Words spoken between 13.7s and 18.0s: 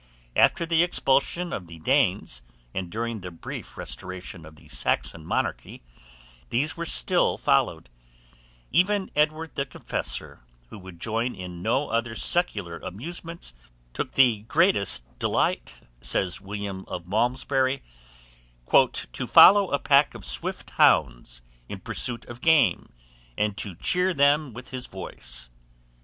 took the greatest delight, says William of Malmesbury,